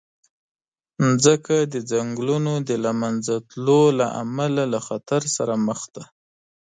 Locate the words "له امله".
3.99-4.63